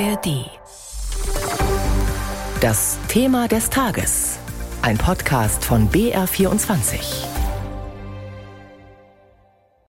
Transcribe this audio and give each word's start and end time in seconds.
ARD. 0.00 0.50
Das 2.60 2.98
Thema 3.06 3.46
des 3.46 3.70
Tages. 3.70 4.38
Ein 4.82 4.98
Podcast 4.98 5.64
von 5.64 5.88
BR24 5.88 7.34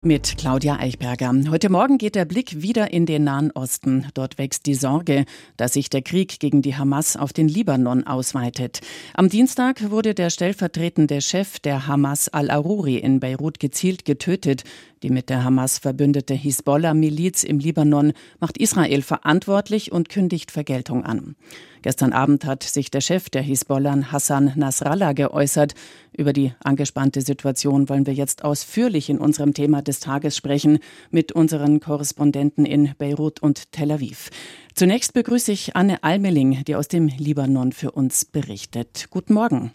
mit 0.05 0.37
Claudia 0.37 0.79
Eichberger. 0.79 1.33
Heute 1.51 1.71
Morgen 1.71 1.97
geht 1.99 2.15
der 2.15 2.27
Blick 2.27 2.61
wieder 2.61 2.93
in 2.93 3.07
den 3.07 3.25
Nahen 3.25 3.51
Osten. 3.53 4.07
Dort 4.15 4.37
wächst 4.37 4.67
die 4.67 4.75
Sorge, 4.75 5.25
dass 5.57 5.73
sich 5.73 5.89
der 5.89 6.03
Krieg 6.03 6.41
gegen 6.41 6.61
die 6.61 6.77
Hamas 6.77 7.17
auf 7.17 7.33
den 7.33 7.49
Libanon 7.49 8.07
ausweitet. 8.07 8.81
Am 9.15 9.29
Dienstag 9.29 9.91
wurde 9.91 10.15
der 10.15 10.31
stellvertretende 10.31 11.23
Chef 11.23 11.59
der 11.59 11.87
Hamas 11.87 12.29
al-Aruri 12.29 12.97
in 12.97 13.19
Beirut 13.21 13.59
gezielt 13.59 14.05
getötet. 14.05 14.65
Die 15.05 15.11
mit 15.11 15.29
der 15.29 15.45
Hamas 15.45 15.77
verbündete 15.77 16.33
Hisbollah-Miliz 16.33 17.45
im 17.45 17.59
Libanon 17.59 18.15
macht 18.41 18.57
Israel 18.57 19.03
verantwortlich 19.03 19.93
und 19.93 20.09
kündigt 20.09 20.51
Vergeltung 20.51 21.05
an. 21.05 21.37
Gestern 21.83 22.15
Abend 22.15 22.47
hat 22.47 22.63
sich 22.63 22.91
der 22.91 23.03
Chef 23.03 23.29
der 23.29 23.43
Hisbollah, 23.43 24.11
Hassan 24.11 24.53
Nasrallah, 24.57 25.13
geäußert. 25.13 25.75
Über 26.17 26.33
die 26.33 26.55
angespannte 26.65 27.21
Situation 27.21 27.91
wollen 27.91 28.07
wir 28.07 28.15
jetzt 28.15 28.45
ausführlich 28.45 29.11
in 29.11 29.19
unserem 29.19 29.53
Thema 29.53 29.83
des 29.83 30.01
Tages 30.01 30.39
sprechen 30.39 30.79
mit 31.11 31.33
unseren 31.33 31.81
Korrespondenten 31.81 32.65
in 32.65 32.95
Beirut 32.97 33.43
und 33.43 33.73
Tel 33.73 33.91
Aviv. 33.93 34.31
Zunächst 34.75 35.13
begrüße 35.13 35.53
ich 35.53 35.77
Anne 35.77 36.03
Almeling, 36.03 36.65
die 36.65 36.77
aus 36.77 36.89
dem 36.89 37.09
Libanon 37.09 37.73
für 37.73 37.91
uns 37.91 38.25
berichtet. 38.25 39.09
Guten 39.11 39.35
Morgen. 39.35 39.73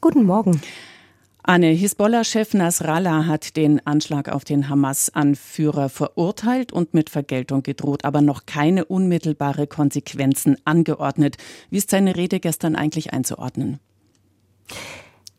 Guten 0.00 0.22
Morgen. 0.22 0.60
Anne, 1.42 1.68
Hisbollah-Chef 1.68 2.52
Nasrallah 2.52 3.26
hat 3.26 3.56
den 3.56 3.84
Anschlag 3.86 4.28
auf 4.28 4.44
den 4.44 4.68
Hamas-Anführer 4.68 5.88
verurteilt 5.88 6.70
und 6.72 6.92
mit 6.92 7.08
Vergeltung 7.08 7.62
gedroht, 7.62 8.04
aber 8.04 8.20
noch 8.20 8.44
keine 8.44 8.84
unmittelbare 8.84 9.66
Konsequenzen 9.66 10.58
angeordnet. 10.64 11.38
Wie 11.70 11.78
ist 11.78 11.90
seine 11.90 12.16
Rede 12.16 12.40
gestern 12.40 12.76
eigentlich 12.76 13.14
einzuordnen? 13.14 13.80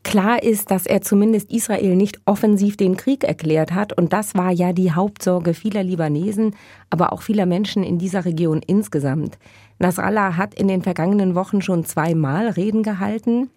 Klar 0.02 0.42
ist, 0.42 0.72
dass 0.72 0.86
er 0.86 1.00
zumindest 1.02 1.52
Israel 1.52 1.94
nicht 1.94 2.20
offensiv 2.26 2.76
den 2.76 2.96
Krieg 2.96 3.22
erklärt 3.22 3.72
hat. 3.72 3.96
Und 3.96 4.12
das 4.12 4.34
war 4.34 4.50
ja 4.50 4.72
die 4.72 4.92
Hauptsorge 4.92 5.54
vieler 5.54 5.84
Libanesen, 5.84 6.56
aber 6.90 7.12
auch 7.12 7.22
vieler 7.22 7.46
Menschen 7.46 7.84
in 7.84 7.98
dieser 7.98 8.24
Region 8.24 8.60
insgesamt. 8.66 9.38
Nasrallah 9.78 10.36
hat 10.36 10.54
in 10.54 10.66
den 10.66 10.82
vergangenen 10.82 11.36
Wochen 11.36 11.62
schon 11.62 11.84
zweimal 11.84 12.48
Reden 12.48 12.82
gehalten. 12.82 13.48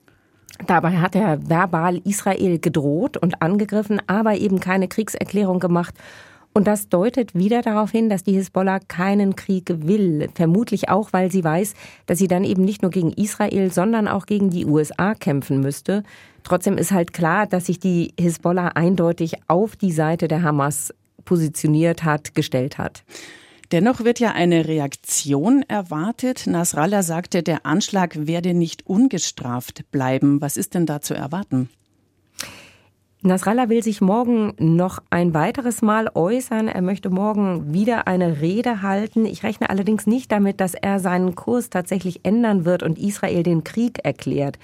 Dabei 0.68 0.98
hat 0.98 1.16
er 1.16 1.50
verbal 1.50 1.98
Israel 2.06 2.60
gedroht 2.60 3.18
und 3.18 3.42
angegriffen, 3.42 4.02
aber 4.08 4.36
eben 4.36 4.60
keine 4.60 4.88
Kriegserklärung 4.88 5.60
gemacht. 5.60 5.96
Und 6.54 6.68
das 6.68 6.88
deutet 6.88 7.36
wieder 7.36 7.62
darauf 7.62 7.92
hin, 7.92 8.10
dass 8.10 8.24
die 8.24 8.32
Hisbollah 8.32 8.80
keinen 8.80 9.36
Krieg 9.36 9.66
will. 9.86 10.30
Vermutlich 10.36 10.88
auch, 10.88 11.12
weil 11.12 11.30
sie 11.30 11.44
weiß, 11.44 11.74
dass 12.06 12.18
sie 12.18 12.30
dann 12.30 12.46
eben 12.46 12.64
nicht 12.64 12.82
nur 12.82 12.92
gegen 12.92 13.12
Israel, 13.12 13.74
sondern 13.74 14.08
auch 14.08 14.26
gegen 14.26 14.50
die 14.50 14.66
USA 14.66 15.16
kämpfen 15.16 15.60
müsste. 15.60 16.04
Trotzdem 16.44 16.78
ist 16.78 16.94
halt 16.94 17.12
klar, 17.12 17.46
dass 17.46 17.66
sich 17.66 17.80
die 17.80 18.14
Hisbollah 18.18 18.70
eindeutig 18.70 19.34
auf 19.50 19.76
die 19.76 19.92
Seite 19.92 20.30
der 20.30 20.44
Hamas 20.44 20.94
positioniert 21.26 22.06
hat, 22.06 22.36
gestellt 22.36 22.78
hat. 22.78 23.04
Dennoch 23.72 24.04
wird 24.04 24.20
ja 24.20 24.32
eine 24.32 24.68
Reaktion 24.68 25.64
erwartet. 25.68 26.48
Nasrallah 26.48 27.04
sagte, 27.04 27.44
der 27.44 27.66
Anschlag 27.66 28.28
werde 28.28 28.54
nicht 28.54 28.86
ungestraft 28.86 29.90
bleiben. 29.92 30.42
Was 30.42 30.58
ist 30.58 30.74
denn 30.74 30.86
da 30.86 31.02
zu 31.02 31.14
erwarten? 31.14 31.70
Nasrallah 33.26 33.70
will 33.70 33.82
sich 33.82 34.02
morgen 34.02 34.54
noch 34.60 35.02
ein 35.10 35.34
weiteres 35.34 35.82
Mal 35.82 36.12
äußern. 36.14 36.68
Er 36.68 36.84
möchte 36.84 37.10
morgen 37.10 37.74
wieder 37.74 38.08
eine 38.08 38.40
Rede 38.40 38.84
halten. 38.84 39.26
Ich 39.26 39.42
rechne 39.42 39.72
allerdings 39.72 40.06
nicht 40.06 40.32
damit, 40.32 40.62
dass 40.62 40.76
er 40.76 41.00
seinen 41.00 41.34
Kurs 41.34 41.72
tatsächlich 41.72 42.20
ändern 42.24 42.66
wird 42.66 42.84
und 42.84 43.00
Israel 43.00 43.42
den 43.42 43.64
Krieg 43.64 43.98
erklärt. 44.04 44.60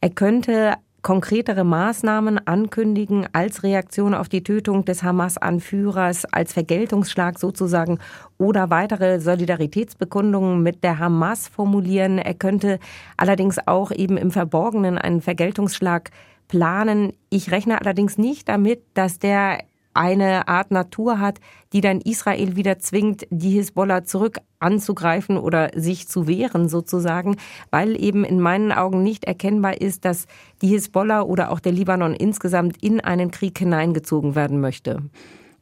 Er 0.00 0.08
könnte 0.08 0.76
konkretere 1.02 1.62
Maßnahmen 1.64 2.46
ankündigen 2.46 3.26
als 3.32 3.62
Reaktion 3.62 4.14
auf 4.14 4.28
die 4.28 4.42
Tötung 4.42 4.84
des 4.84 5.02
Hamas-Anführers, 5.02 6.24
als 6.24 6.52
Vergeltungsschlag 6.52 7.38
sozusagen 7.38 7.98
oder 8.38 8.70
weitere 8.70 9.20
Solidaritätsbekundungen 9.20 10.62
mit 10.62 10.82
der 10.82 10.98
Hamas 10.98 11.48
formulieren. 11.48 12.18
Er 12.18 12.34
könnte 12.34 12.78
allerdings 13.16 13.58
auch 13.66 13.92
eben 13.92 14.16
im 14.16 14.30
Verborgenen 14.30 14.98
einen 14.98 15.20
Vergeltungsschlag 15.20 16.10
planen. 16.48 17.12
Ich 17.30 17.50
rechne 17.50 17.80
allerdings 17.80 18.18
nicht 18.18 18.48
damit, 18.48 18.82
dass 18.94 19.18
der 19.18 19.60
eine 19.96 20.48
Art 20.48 20.70
Natur 20.70 21.18
hat, 21.18 21.40
die 21.72 21.80
dann 21.80 22.00
Israel 22.00 22.56
wieder 22.56 22.78
zwingt, 22.78 23.26
die 23.30 23.50
Hisbollah 23.50 24.04
zurück 24.04 24.38
anzugreifen 24.58 25.36
oder 25.38 25.70
sich 25.74 26.08
zu 26.08 26.26
wehren 26.26 26.68
sozusagen, 26.68 27.36
weil 27.70 28.00
eben 28.02 28.24
in 28.24 28.40
meinen 28.40 28.72
Augen 28.72 29.02
nicht 29.02 29.24
erkennbar 29.24 29.80
ist, 29.80 30.04
dass 30.04 30.26
die 30.62 30.68
Hisbollah 30.68 31.22
oder 31.22 31.50
auch 31.50 31.60
der 31.60 31.72
Libanon 31.72 32.14
insgesamt 32.14 32.82
in 32.82 33.00
einen 33.00 33.30
Krieg 33.30 33.58
hineingezogen 33.58 34.34
werden 34.34 34.60
möchte. 34.60 35.02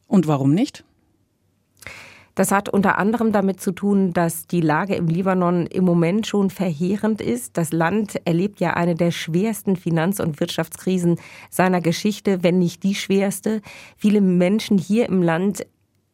Und 0.06 0.26
warum 0.26 0.52
nicht? 0.52 0.84
Das 2.34 2.50
hat 2.50 2.68
unter 2.68 2.98
anderem 2.98 3.30
damit 3.30 3.60
zu 3.60 3.70
tun, 3.70 4.12
dass 4.12 4.48
die 4.48 4.60
Lage 4.60 4.96
im 4.96 5.06
Libanon 5.06 5.66
im 5.66 5.84
Moment 5.84 6.26
schon 6.26 6.50
verheerend 6.50 7.20
ist. 7.20 7.56
Das 7.56 7.72
Land 7.72 8.20
erlebt 8.24 8.58
ja 8.58 8.74
eine 8.74 8.96
der 8.96 9.12
schwersten 9.12 9.76
Finanz- 9.76 10.18
und 10.18 10.40
Wirtschaftskrisen 10.40 11.20
seiner 11.48 11.80
Geschichte, 11.80 12.42
wenn 12.42 12.58
nicht 12.58 12.82
die 12.82 12.96
schwerste. 12.96 13.60
Viele 13.96 14.20
Menschen 14.20 14.78
hier 14.78 15.08
im 15.08 15.22
Land 15.22 15.64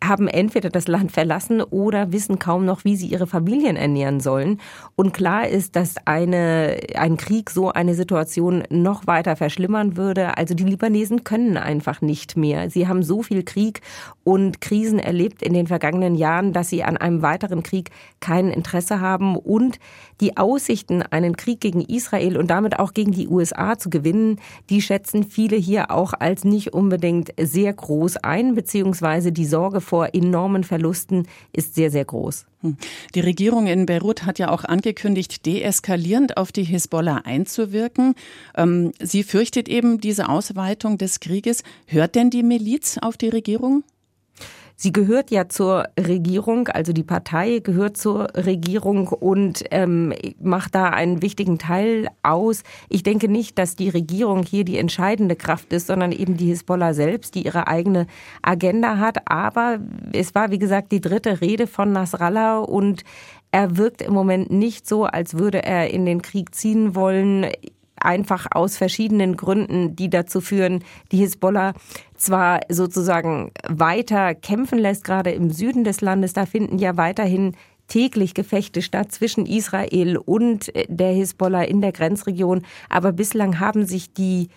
haben 0.03 0.29
entweder 0.29 0.71
das 0.71 0.89
Land 0.89 1.13
verlassen 1.13 1.61
oder 1.63 2.13
wissen 2.13 2.39
kaum 2.39 2.65
noch, 2.65 2.85
wie 2.85 2.97
sie 2.97 3.07
ihre 3.07 3.27
Familien 3.27 3.77
ernähren 3.77 4.21
sollen. 4.21 4.61
Und 4.97 5.13
klar 5.13 5.49
ist, 5.49 5.77
dass 5.77 5.97
eine, 6.07 6.79
ein 6.95 7.17
Krieg 7.17 7.51
so 7.51 7.71
eine 7.71 7.95
Situation 7.95 8.65
noch 8.71 9.07
weiter 9.07 9.37
verschlimmern 9.37 9.97
würde. 9.97 10.39
Also 10.39 10.55
die 10.55 10.65
Libanesen 10.65 11.25
können 11.25 11.57
einfach 11.57 12.01
nicht 12.01 12.37
mehr. 12.37 12.71
Sie 12.71 12.89
haben 12.89 13.03
so 13.03 13.23
viel 13.23 13.43
Krieg 13.43 13.83
und 14.25 14.61
Krisen 14.61 14.99
erlebt 14.99 15.43
in 15.43 15.53
den 15.53 15.67
vergangenen 15.67 16.15
Jahren, 16.15 16.53
dass 16.53 16.71
sie 16.71 16.83
an 16.83 16.97
einem 16.97 17.21
weiteren 17.21 17.63
Krieg 17.63 17.91
kein 18.21 18.49
Interesse 18.49 19.01
haben. 19.01 19.37
Und 19.37 19.79
die 20.21 20.37
Aussichten, 20.37 21.03
einen 21.03 21.37
Krieg 21.37 21.61
gegen 21.61 21.83
Israel 21.83 22.37
und 22.37 22.51
damit 22.51 22.79
auch 22.79 22.95
gegen 22.95 23.13
die 23.13 23.29
USA 23.29 23.79
zu 23.79 23.91
gewinnen, 23.91 24.39
die 24.71 24.83
schätzen 24.83 25.25
viele 25.25 25.57
hier 25.57 25.91
auch 25.91 26.15
als 26.19 26.45
nicht 26.45 26.73
unbedingt 26.73 27.33
sehr 27.41 27.73
groß 27.73 28.19
ein, 28.19 28.55
beziehungsweise 28.55 29.33
die 29.33 29.47
Sorge 29.47 29.81
vor 29.91 30.15
enormen 30.15 30.63
Verlusten 30.63 31.27
ist 31.53 31.75
sehr, 31.75 31.91
sehr 31.91 32.05
groß. 32.05 32.47
Hm. 32.61 32.77
Die 33.17 33.21
Regierung 33.21 33.67
in 33.67 33.87
Beirut 33.87 34.25
hat 34.25 34.39
ja 34.39 34.49
auch 34.51 34.63
angekündigt, 34.63 35.47
deeskalierend 35.47 36.37
auf 36.37 36.53
die 36.53 36.63
Hisbollah 36.63 37.23
einzuwirken. 37.25 38.15
Ähm, 38.57 38.93
sie 39.01 39.25
fürchtet 39.25 39.69
eben 39.69 40.01
diese 40.01 40.29
Ausweitung 40.29 40.97
des 40.97 41.19
Krieges. 41.19 41.65
Hört 41.87 42.15
denn 42.15 42.31
die 42.31 42.45
Miliz 42.45 42.99
auf 43.03 43.17
die 43.17 43.31
Regierung? 43.31 43.83
Sie 44.83 44.93
gehört 44.93 45.31
ja 45.31 45.47
zur 45.47 45.89
Regierung, 45.99 46.69
also 46.69 46.95
die 46.95 47.03
Partei 47.03 47.59
gehört 47.59 47.99
zur 47.99 48.29
Regierung 48.35 49.09
und 49.09 49.63
ähm, 49.73 50.15
macht 50.41 50.75
da 50.75 50.89
einen 50.89 51.21
wichtigen 51.21 51.59
Teil 51.59 52.09
aus. 52.23 52.63
Ich 52.89 53.03
denke 53.03 53.29
nicht, 53.29 53.59
dass 53.59 53.77
die 53.77 53.91
Regierung 53.91 54.43
hier 54.43 54.65
die 54.65 54.79
entscheidende 54.79 55.37
Kraft 55.37 55.75
ist, 55.75 55.89
sondern 55.89 56.13
eben 56.13 56.39
die 56.39 56.47
Hisbollah 56.47 56.95
selbst, 56.95 57.35
die 57.35 57.45
ihre 57.45 57.69
eigene 57.69 58.07
Agenda 58.41 58.97
hat. 58.97 59.31
Aber 59.31 59.81
es 60.15 60.35
war, 60.35 60.51
wie 60.51 60.59
gesagt, 60.59 60.93
die 60.93 61.03
dritte 61.03 61.43
Rede 61.43 61.67
von 61.67 61.93
Nasrallah 61.93 62.61
und 62.61 63.05
er 63.51 63.77
wirkt 63.77 64.01
im 64.01 64.15
Moment 64.15 64.51
nicht 64.51 64.89
so, 64.89 65.05
als 65.05 65.35
würde 65.35 65.63
er 65.63 65.91
in 65.91 66.07
den 66.07 66.23
Krieg 66.23 66.55
ziehen 66.55 66.95
wollen 66.95 67.49
einfach 68.01 68.47
aus 68.51 68.77
verschiedenen 68.77 69.37
Gründen, 69.37 69.97
die 69.97 70.11
dazu 70.11 70.41
führen, 70.41 70.85
die 71.13 71.19
Hisbollah 71.19 71.75
zwar 72.17 72.61
sozusagen 72.69 73.51
weiter 73.69 74.35
kämpfen 74.35 74.79
lässt, 74.79 75.05
gerade 75.05 75.31
im 75.31 75.51
Süden 75.51 75.85
des 75.85 76.01
Landes, 76.01 76.33
da 76.33 76.47
finden 76.47 76.79
ja 76.79 76.97
weiterhin 76.97 77.57
täglich 77.89 78.35
Gefechte 78.35 78.83
statt 78.83 79.13
zwischen 79.13 79.47
Israel 79.47 80.17
und 80.17 80.73
der 80.89 81.13
Hisbollah 81.13 81.65
in 81.65 81.81
der 81.81 81.93
Grenzregion, 81.93 82.63
aber 82.89 83.13
bislang 83.13 83.61
haben 83.61 83.85
sich 83.85 84.13
die 84.13 84.49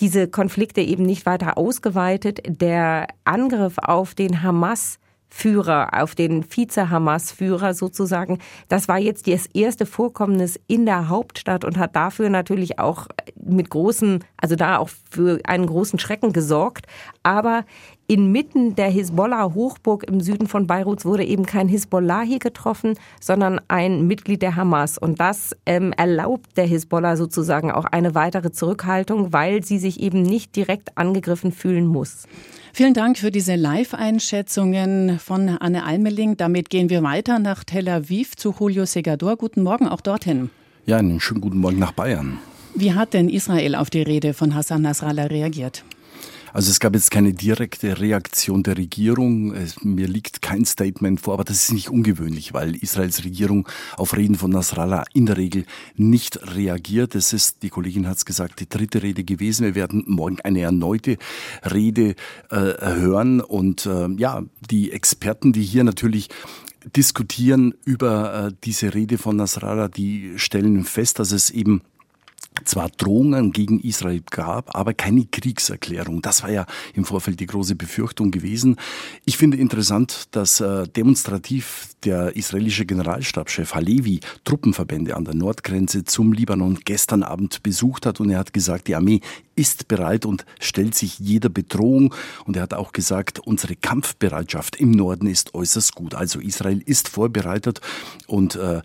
diese 0.00 0.28
Konflikte 0.28 0.80
eben 0.80 1.04
nicht 1.04 1.26
weiter 1.26 1.58
ausgeweitet. 1.58 2.40
Der 2.46 3.06
Angriff 3.24 3.76
auf 3.76 4.14
den 4.14 4.42
Hamas 4.42 4.98
Führer, 5.30 6.02
auf 6.02 6.14
den 6.14 6.42
Vize-Hamas-Führer 6.42 7.72
sozusagen. 7.72 8.38
Das 8.68 8.88
war 8.88 8.98
jetzt 8.98 9.26
das 9.26 9.46
erste 9.46 9.86
Vorkommnis 9.86 10.58
in 10.66 10.84
der 10.84 11.08
Hauptstadt 11.08 11.64
und 11.64 11.78
hat 11.78 11.96
dafür 11.96 12.28
natürlich 12.28 12.78
auch 12.78 13.06
mit 13.42 13.70
großen, 13.70 14.24
also 14.36 14.56
da 14.56 14.78
auch 14.78 14.90
für 15.10 15.40
einen 15.44 15.66
großen 15.66 15.98
Schrecken 15.98 16.32
gesorgt. 16.32 16.86
Aber 17.22 17.64
inmitten 18.06 18.74
der 18.74 18.88
Hisbollah-Hochburg 18.88 20.02
im 20.04 20.20
Süden 20.20 20.48
von 20.48 20.66
Beirut 20.66 21.04
wurde 21.04 21.24
eben 21.24 21.46
kein 21.46 21.68
Hisbollah 21.68 22.22
hier 22.22 22.40
getroffen, 22.40 22.94
sondern 23.20 23.60
ein 23.68 24.06
Mitglied 24.08 24.42
der 24.42 24.56
Hamas. 24.56 24.98
Und 24.98 25.20
das 25.20 25.56
ähm, 25.64 25.92
erlaubt 25.92 26.56
der 26.56 26.66
Hisbollah 26.66 27.16
sozusagen 27.16 27.70
auch 27.70 27.84
eine 27.84 28.16
weitere 28.16 28.50
Zurückhaltung, 28.50 29.32
weil 29.32 29.62
sie 29.62 29.78
sich 29.78 30.00
eben 30.00 30.22
nicht 30.22 30.56
direkt 30.56 30.98
angegriffen 30.98 31.52
fühlen 31.52 31.86
muss. 31.86 32.26
Vielen 32.72 32.94
Dank 32.94 33.18
für 33.18 33.30
diese 33.30 33.56
Live-Einschätzungen 33.56 35.18
von 35.18 35.48
Anne 35.48 35.84
Almeling. 35.84 36.36
Damit 36.36 36.70
gehen 36.70 36.88
wir 36.88 37.02
weiter 37.02 37.38
nach 37.38 37.64
Tel 37.64 37.88
Aviv 37.88 38.36
zu 38.36 38.54
Julio 38.58 38.86
Segador. 38.86 39.36
Guten 39.36 39.62
Morgen 39.62 39.88
auch 39.88 40.00
dorthin. 40.00 40.50
Ja, 40.86 40.98
einen 40.98 41.20
schönen 41.20 41.40
guten 41.40 41.58
Morgen 41.58 41.78
nach 41.78 41.92
Bayern. 41.92 42.38
Wie 42.74 42.94
hat 42.94 43.12
denn 43.14 43.28
Israel 43.28 43.74
auf 43.74 43.90
die 43.90 44.02
Rede 44.02 44.34
von 44.34 44.54
Hassan 44.54 44.82
Nasrallah 44.82 45.24
reagiert? 45.24 45.84
Also 46.52 46.70
es 46.70 46.80
gab 46.80 46.94
jetzt 46.94 47.10
keine 47.10 47.32
direkte 47.32 48.00
Reaktion 48.00 48.62
der 48.62 48.76
Regierung. 48.76 49.54
Mir 49.82 50.08
liegt 50.08 50.42
kein 50.42 50.64
Statement 50.64 51.20
vor, 51.20 51.34
aber 51.34 51.44
das 51.44 51.64
ist 51.64 51.72
nicht 51.72 51.90
ungewöhnlich, 51.90 52.52
weil 52.52 52.74
Israels 52.74 53.24
Regierung 53.24 53.68
auf 53.96 54.16
Reden 54.16 54.34
von 54.34 54.50
Nasrallah 54.50 55.04
in 55.12 55.26
der 55.26 55.36
Regel 55.36 55.64
nicht 55.96 56.54
reagiert. 56.54 57.14
Es 57.14 57.32
ist, 57.32 57.62
die 57.62 57.68
Kollegin 57.68 58.08
hat 58.08 58.18
es 58.18 58.24
gesagt, 58.24 58.60
die 58.60 58.68
dritte 58.68 59.02
Rede 59.02 59.24
gewesen. 59.24 59.64
Wir 59.64 59.74
werden 59.74 60.04
morgen 60.06 60.40
eine 60.40 60.60
erneute 60.60 61.18
Rede 61.70 62.14
äh, 62.50 62.56
hören. 62.56 63.40
Und 63.40 63.86
äh, 63.86 64.08
ja, 64.16 64.42
die 64.70 64.92
Experten, 64.92 65.52
die 65.52 65.62
hier 65.62 65.84
natürlich 65.84 66.28
diskutieren 66.96 67.74
über 67.84 68.48
äh, 68.48 68.52
diese 68.64 68.94
Rede 68.94 69.18
von 69.18 69.36
Nasrallah, 69.36 69.88
die 69.88 70.32
stellen 70.36 70.84
fest, 70.84 71.18
dass 71.18 71.32
es 71.32 71.50
eben 71.50 71.82
zwar 72.64 72.88
Drohungen 72.90 73.52
gegen 73.52 73.80
Israel 73.80 74.22
gab, 74.30 74.74
aber 74.76 74.94
keine 74.94 75.26
Kriegserklärung. 75.26 76.22
Das 76.22 76.42
war 76.42 76.50
ja 76.50 76.66
im 76.94 77.04
Vorfeld 77.04 77.40
die 77.40 77.46
große 77.46 77.74
Befürchtung 77.74 78.30
gewesen. 78.30 78.76
Ich 79.24 79.36
finde 79.36 79.56
interessant, 79.56 80.28
dass 80.32 80.60
äh, 80.60 80.86
demonstrativ 80.88 81.88
der 82.04 82.36
israelische 82.36 82.86
Generalstabschef 82.86 83.74
Halevi 83.74 84.20
Truppenverbände 84.44 85.16
an 85.16 85.24
der 85.24 85.34
Nordgrenze 85.34 86.04
zum 86.04 86.32
Libanon 86.32 86.78
gestern 86.84 87.22
Abend 87.22 87.62
besucht 87.62 88.06
hat 88.06 88.20
und 88.20 88.30
er 88.30 88.38
hat 88.38 88.52
gesagt, 88.52 88.88
die 88.88 88.96
Armee 88.96 89.20
ist 89.60 89.88
bereit 89.88 90.24
und 90.24 90.46
stellt 90.58 90.94
sich 90.94 91.18
jeder 91.18 91.50
Bedrohung. 91.50 92.14
Und 92.46 92.56
er 92.56 92.62
hat 92.62 92.74
auch 92.74 92.92
gesagt, 92.92 93.38
unsere 93.38 93.76
Kampfbereitschaft 93.76 94.76
im 94.76 94.90
Norden 94.90 95.26
ist 95.26 95.54
äußerst 95.54 95.94
gut. 95.94 96.14
Also 96.14 96.40
Israel 96.40 96.82
ist 96.84 97.08
vorbereitet 97.08 97.80
und 98.26 98.56
äh, 98.56 98.80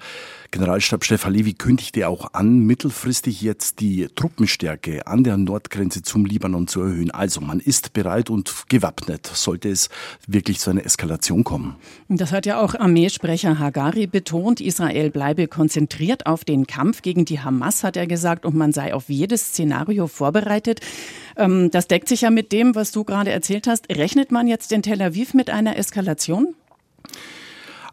Stefan 0.80 1.34
Levi 1.34 1.54
kündigte 1.54 2.08
auch 2.08 2.34
an, 2.34 2.60
mittelfristig 2.60 3.42
jetzt 3.42 3.82
die 3.82 4.08
Truppenstärke 4.16 5.06
an 5.06 5.24
der 5.26 5.36
Nordgrenze 5.36 6.02
zum 6.02 6.26
Libanon 6.26 6.68
zu 6.68 6.82
erhöhen. 6.82 7.12
Also 7.12 7.42
man 7.42 7.60
ist 7.60 7.92
bereit 7.92 8.30
und 8.30 8.64
gewappnet, 8.70 9.28
sollte 9.28 9.70
es 9.70 9.90
wirklich 10.28 10.60
zu 10.60 10.70
einer 10.70 10.86
Eskalation 10.86 11.44
kommen. 11.44 11.76
Das 12.08 12.32
hat 12.32 12.46
ja 12.46 12.62
auch 12.62 12.74
Armeesprecher 12.74 13.60
Hagari 13.60 14.08
betont. 14.08 14.62
Israel 14.62 15.12
bleibe 15.12 15.48
konzentriert 15.48 16.26
auf 16.26 16.46
den 16.46 16.68
Kampf 16.68 17.02
gegen 17.02 17.26
die 17.26 17.42
Hamas, 17.42 17.84
hat 17.84 17.98
er 17.98 18.08
gesagt, 18.08 18.46
und 18.46 18.56
man 18.56 18.72
sei 18.72 18.94
auf 18.94 19.10
jedes 19.10 19.50
Szenario 19.50 20.08
vorbereitet. 20.08 20.56
Ähm, 21.38 21.70
das 21.72 21.88
deckt 21.88 22.08
sich 22.08 22.22
ja 22.22 22.30
mit 22.30 22.52
dem, 22.52 22.76
was 22.76 22.92
du 22.92 23.04
gerade 23.04 23.32
erzählt 23.32 23.68
hast. 23.68 23.90
Rechnet 23.90 24.32
man 24.32 24.48
jetzt 24.48 24.72
in 24.72 24.82
Tel 24.82 25.02
Aviv 25.02 25.34
mit 25.34 25.50
einer 25.50 25.78
Eskalation? 25.78 26.56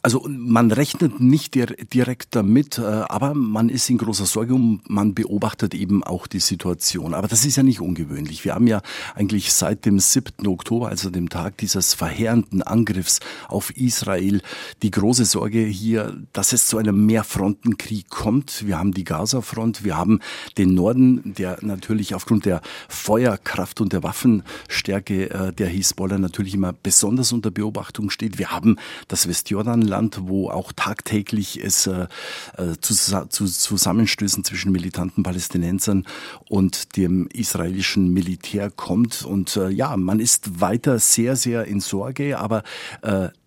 Also 0.05 0.27
man 0.27 0.73
rechnet 0.73 1.21
nicht 1.21 1.55
direkt 1.55 2.35
damit, 2.35 2.79
äh, 2.79 2.83
aber 2.83 3.35
man 3.35 3.69
ist 3.69 3.89
in 3.89 3.99
großer 3.99 4.27
Sorge 4.27 4.53
und 4.53 4.81
man 4.91 5.15
beobachtet 5.15 5.75
eben 5.75 6.03
auch 6.03 6.27
die 6.27 6.41
Situation. 6.41 7.15
Aber 7.15 7.29
das 7.29 7.45
ist 7.45 7.55
ja 7.55 7.63
nicht 7.63 7.81
ungewöhnlich. 7.81 8.45
Wir 8.45 8.57
haben 8.57 8.67
ja 8.67 8.83
eigentlich 9.15 9.53
seit 9.53 9.85
dem 9.85 10.01
7. 10.01 10.49
Oktober, 10.49 10.89
also 10.89 11.09
dem 11.09 11.29
Tag 11.29 11.57
dieses 11.59 11.95
verheerenden 11.95 12.63
Angriffs 12.63 13.21
auf 13.47 13.77
Israel, 13.77 14.43
die 14.83 14.91
große 14.91 15.25
Sorge 15.25 15.61
hier, 15.61 16.17
dass 16.33 16.53
es 16.53 16.67
zu 16.67 16.79
einem 16.79 17.07
Mehrfrontenkrieg 17.07 18.11
kommt. 18.11 18.67
Wir 18.67 18.81
haben 18.81 18.95
die 18.95 19.05
Gaza-Front, 19.05 19.85
wir 19.85 19.97
haben 19.97 20.19
den 20.59 20.75
Norden, 20.75 21.33
der 21.39 21.59
natürlich 21.61 22.17
aufgrund 22.17 22.45
der 22.45 22.61
Feuerkraft 22.89 23.81
und 23.81 23.93
der 23.93 24.03
Waffenstärke 24.03 25.31
äh, 25.31 25.53
der 25.53 25.69
Hisbollah 25.69 26.19
natürlich 26.19 26.55
immer 26.55 26.73
besonders 26.73 27.33
unter 27.33 27.53
Beobachtung 27.53 28.11
steht. 28.11 28.39
Wir 28.39 28.51
haben 28.51 28.79
das 29.07 29.29
Westjordan 29.29 29.92
Land, 29.93 30.21
wo 30.23 30.49
auch 30.49 30.73
tagtäglich 30.73 31.63
es 31.63 31.87
äh, 31.87 32.07
äh, 32.57 32.77
zu, 32.81 32.95
zu 33.29 33.47
Zusammenstößen 33.47 34.43
zwischen 34.43 34.73
militanten 34.73 35.23
Palästinensern 35.23 36.07
und 36.49 36.97
dem 36.97 37.27
israelischen 37.29 38.09
Militär 38.13 38.71
kommt. 38.71 39.23
Und 39.23 39.57
äh, 39.57 39.69
ja, 39.69 39.95
man 39.97 40.19
ist 40.19 40.61
weiter 40.61 40.99
sehr, 40.99 41.37
sehr 41.37 41.67
in 41.67 41.81
Sorge, 41.81 42.39
aber 42.39 42.63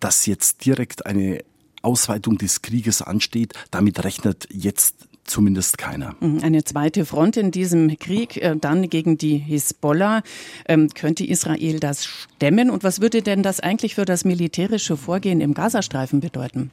dass 0.00 0.26
jetzt 0.26 0.64
direkt 0.64 1.06
eine 1.06 1.42
Ausweitung 1.82 2.38
des 2.38 2.62
Krieges 2.62 3.02
ansteht, 3.02 3.54
damit 3.70 4.04
rechnet 4.04 4.48
jetzt 4.50 5.08
zumindest 5.26 5.78
keiner. 5.78 6.14
Mhm, 6.20 6.40
eine 6.42 6.64
zweite 6.64 7.04
Front 7.04 7.36
in 7.36 7.50
diesem 7.50 7.98
Krieg, 7.98 8.36
äh, 8.36 8.56
dann 8.56 8.88
gegen 8.88 9.18
die 9.18 9.36
Hisbollah. 9.36 10.22
Ähm, 10.68 10.88
könnte 10.94 11.24
Israel 11.24 11.80
das 11.80 12.04
stemmen? 12.04 12.70
Und 12.70 12.84
was 12.84 13.00
würde 13.00 13.22
denn 13.22 13.42
das 13.42 13.60
eigentlich 13.60 13.94
für 13.94 14.04
das 14.04 14.24
militärische 14.24 14.96
Vorgehen 14.96 15.40
im 15.40 15.54
Gazastreifen 15.54 16.20
bedeuten? 16.20 16.70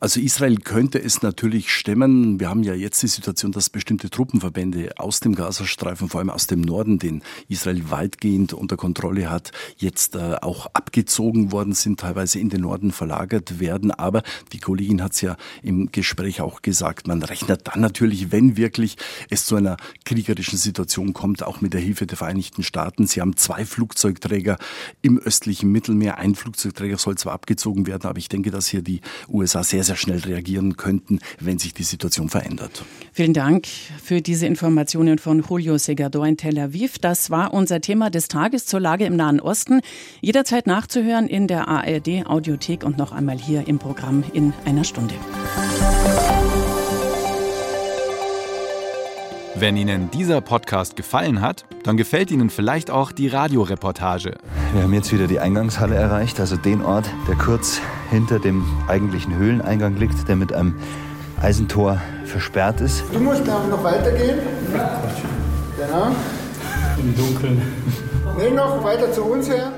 Also 0.00 0.20
Israel 0.20 0.56
könnte 0.58 1.02
es 1.02 1.22
natürlich 1.22 1.72
stemmen. 1.72 2.38
Wir 2.38 2.48
haben 2.48 2.62
ja 2.62 2.74
jetzt 2.74 3.02
die 3.02 3.08
Situation, 3.08 3.50
dass 3.50 3.68
bestimmte 3.68 4.10
Truppenverbände 4.10 4.92
aus 4.96 5.18
dem 5.18 5.34
Gazastreifen, 5.34 6.08
vor 6.08 6.20
allem 6.20 6.30
aus 6.30 6.46
dem 6.46 6.60
Norden, 6.60 7.00
den 7.00 7.22
Israel 7.48 7.90
weitgehend 7.90 8.52
unter 8.52 8.76
Kontrolle 8.76 9.28
hat, 9.28 9.50
jetzt 9.76 10.14
äh, 10.14 10.36
auch 10.40 10.66
abgezogen 10.72 11.50
worden 11.50 11.72
sind, 11.72 11.98
teilweise 11.98 12.38
in 12.38 12.48
den 12.48 12.60
Norden 12.60 12.92
verlagert 12.92 13.58
werden. 13.58 13.90
Aber 13.90 14.22
die 14.52 14.60
Kollegin 14.60 15.02
hat 15.02 15.14
es 15.14 15.20
ja 15.20 15.36
im 15.64 15.90
Gespräch 15.90 16.40
auch 16.40 16.62
gesagt, 16.62 17.08
man 17.08 17.22
rechnet 17.24 17.62
dann 17.66 17.80
natürlich, 17.80 18.30
wenn 18.30 18.56
wirklich 18.56 18.96
es 19.30 19.46
zu 19.46 19.56
einer 19.56 19.76
kriegerischen 20.04 20.58
Situation 20.58 21.12
kommt, 21.12 21.42
auch 21.42 21.60
mit 21.60 21.74
der 21.74 21.80
Hilfe 21.80 22.06
der 22.06 22.16
Vereinigten 22.16 22.62
Staaten. 22.62 23.08
Sie 23.08 23.20
haben 23.20 23.36
zwei 23.36 23.64
Flugzeugträger 23.64 24.58
im 25.02 25.18
östlichen 25.18 25.72
Mittelmeer. 25.72 26.18
Ein 26.18 26.36
Flugzeugträger 26.36 26.98
soll 26.98 27.18
zwar 27.18 27.32
abgezogen 27.32 27.88
werden, 27.88 28.08
aber 28.08 28.18
ich 28.18 28.28
denke, 28.28 28.52
dass 28.52 28.68
hier 28.68 28.82
die 28.82 29.00
USA 29.28 29.64
sehr 29.64 29.87
sehr 29.88 29.96
schnell 29.96 30.20
reagieren 30.20 30.76
könnten, 30.76 31.18
wenn 31.40 31.58
sich 31.58 31.74
die 31.74 31.82
Situation 31.82 32.28
verändert. 32.28 32.84
Vielen 33.12 33.34
Dank 33.34 33.66
für 34.02 34.22
diese 34.22 34.46
Informationen 34.46 35.18
von 35.18 35.42
Julio 35.42 35.76
Segador 35.78 36.26
in 36.26 36.36
Tel 36.36 36.58
Aviv. 36.58 36.98
Das 36.98 37.30
war 37.30 37.52
unser 37.52 37.80
Thema 37.80 38.10
des 38.10 38.28
Tages 38.28 38.66
zur 38.66 38.78
Lage 38.80 39.04
im 39.04 39.16
Nahen 39.16 39.40
Osten. 39.40 39.80
Jederzeit 40.20 40.66
nachzuhören 40.66 41.26
in 41.26 41.48
der 41.48 41.66
ARD 41.66 42.26
Audiothek 42.26 42.84
und 42.84 42.96
noch 42.98 43.12
einmal 43.12 43.38
hier 43.38 43.66
im 43.66 43.78
Programm 43.78 44.22
in 44.32 44.52
einer 44.64 44.84
Stunde. 44.84 45.14
Wenn 49.60 49.76
Ihnen 49.76 50.08
dieser 50.12 50.40
Podcast 50.40 50.94
gefallen 50.94 51.40
hat, 51.40 51.64
dann 51.82 51.96
gefällt 51.96 52.30
Ihnen 52.30 52.48
vielleicht 52.48 52.92
auch 52.92 53.10
die 53.10 53.26
Radioreportage. 53.26 54.36
Wir 54.72 54.82
haben 54.82 54.94
jetzt 54.94 55.12
wieder 55.12 55.26
die 55.26 55.40
Eingangshalle 55.40 55.96
erreicht, 55.96 56.38
also 56.38 56.56
den 56.56 56.80
Ort, 56.80 57.10
der 57.26 57.34
kurz 57.34 57.80
hinter 58.10 58.38
dem 58.38 58.64
eigentlichen 58.86 59.36
Höhleneingang 59.36 59.96
liegt, 59.96 60.28
der 60.28 60.36
mit 60.36 60.52
einem 60.52 60.74
Eisentor 61.40 62.00
versperrt 62.24 62.80
ist. 62.80 63.04
Du 63.12 63.20
musst 63.20 63.48
aber 63.48 63.68
noch 63.68 63.84
weitergehen. 63.84 64.38
Genau. 65.76 66.08
Im 66.98 67.16
Dunkeln. 67.16 67.62
Nee, 68.36 68.50
noch 68.50 68.82
weiter 68.82 69.12
zu 69.12 69.22
uns 69.22 69.48
her. 69.48 69.72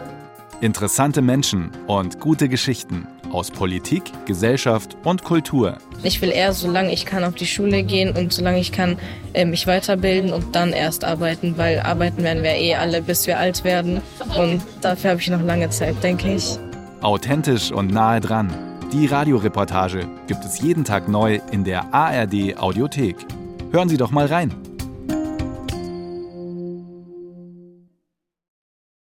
Interessante 0.60 1.22
Menschen 1.22 1.70
und 1.87 2.20
gute 2.20 2.49
Geschichten 2.49 3.06
aus 3.32 3.50
Politik, 3.50 4.02
Gesellschaft 4.26 4.96
und 5.04 5.25
Kultur. 5.25 5.78
Ich 6.02 6.20
will 6.20 6.30
eher, 6.30 6.52
solange 6.52 6.92
ich 6.92 7.06
kann, 7.06 7.25
auf 7.25 7.34
die 7.34 7.46
Schule 7.46 7.82
gehen 7.82 8.16
und 8.16 8.32
solange 8.32 8.58
ich 8.58 8.72
kann, 8.72 8.99
äh, 9.32 9.44
mich 9.44 9.66
weiterbilden 9.66 10.32
und 10.32 10.56
dann 10.56 10.72
erst 10.72 11.04
arbeiten, 11.04 11.56
weil 11.56 11.80
arbeiten 11.80 12.22
werden 12.22 12.42
wir 12.42 12.54
eh 12.54 12.75
alle, 12.75 13.02
bis 13.02 13.26
wir 13.26 13.38
alt 13.38 13.64
werden. 13.64 14.00
Und 14.37 14.62
dafür 14.80 15.10
habe 15.10 15.20
ich 15.20 15.28
noch 15.28 15.42
lange 15.42 15.70
Zeit, 15.70 16.02
denke 16.02 16.34
ich. 16.34 16.58
Authentisch 17.02 17.73
und 17.73 17.90
nahe 17.90 18.21
dran. 18.21 18.52
Die 18.92 19.07
Radioreportage 19.07 20.07
gibt 20.26 20.45
es 20.45 20.61
jeden 20.61 20.85
Tag 20.85 21.09
neu 21.09 21.40
in 21.50 21.64
der 21.64 21.95
ARD 21.95 22.59
Audiothek. 22.59 23.16
Hören 23.73 23.88
Sie 23.88 23.97
doch 23.97 24.11
mal 24.11 24.26
rein. 24.26 24.52